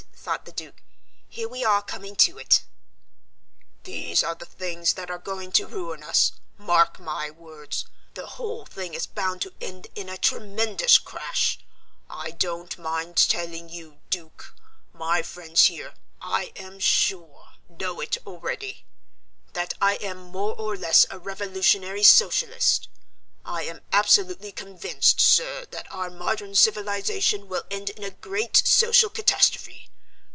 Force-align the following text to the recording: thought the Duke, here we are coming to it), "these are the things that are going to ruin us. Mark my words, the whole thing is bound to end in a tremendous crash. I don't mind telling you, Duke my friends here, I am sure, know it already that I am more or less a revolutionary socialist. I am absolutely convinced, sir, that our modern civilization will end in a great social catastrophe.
thought 0.23 0.45
the 0.45 0.51
Duke, 0.51 0.83
here 1.27 1.49
we 1.49 1.65
are 1.65 1.81
coming 1.81 2.15
to 2.17 2.37
it), 2.37 2.63
"these 3.85 4.21
are 4.23 4.35
the 4.35 4.45
things 4.45 4.93
that 4.93 5.09
are 5.09 5.17
going 5.17 5.51
to 5.53 5.65
ruin 5.65 6.03
us. 6.03 6.33
Mark 6.59 6.99
my 6.99 7.31
words, 7.31 7.85
the 8.13 8.27
whole 8.27 8.63
thing 8.63 8.93
is 8.93 9.07
bound 9.07 9.41
to 9.41 9.53
end 9.59 9.87
in 9.95 10.07
a 10.09 10.19
tremendous 10.19 10.99
crash. 10.99 11.57
I 12.07 12.29
don't 12.29 12.77
mind 12.77 13.17
telling 13.17 13.67
you, 13.69 13.99
Duke 14.11 14.53
my 14.93 15.23
friends 15.23 15.65
here, 15.65 15.95
I 16.21 16.53
am 16.55 16.79
sure, 16.79 17.49
know 17.67 17.99
it 17.99 18.19
already 18.23 18.85
that 19.53 19.73
I 19.81 19.95
am 19.95 20.19
more 20.19 20.53
or 20.55 20.77
less 20.77 21.03
a 21.09 21.17
revolutionary 21.17 22.03
socialist. 22.03 22.87
I 23.43 23.63
am 23.63 23.81
absolutely 23.91 24.51
convinced, 24.51 25.19
sir, 25.19 25.65
that 25.71 25.91
our 25.91 26.11
modern 26.11 26.53
civilization 26.53 27.47
will 27.47 27.63
end 27.71 27.89
in 27.89 28.03
a 28.03 28.11
great 28.11 28.55
social 28.55 29.09
catastrophe. 29.09 29.87